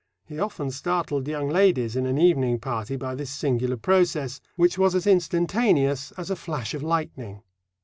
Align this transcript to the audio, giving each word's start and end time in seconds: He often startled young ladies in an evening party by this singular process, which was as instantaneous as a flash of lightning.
He 0.25 0.39
often 0.39 0.71
startled 0.71 1.27
young 1.27 1.47
ladies 1.47 1.95
in 1.95 2.07
an 2.07 2.17
evening 2.17 2.57
party 2.59 2.95
by 2.95 3.13
this 3.13 3.29
singular 3.29 3.77
process, 3.77 4.41
which 4.55 4.75
was 4.75 4.95
as 4.95 5.05
instantaneous 5.05 6.11
as 6.13 6.31
a 6.31 6.35
flash 6.35 6.73
of 6.73 6.81
lightning. 6.81 7.43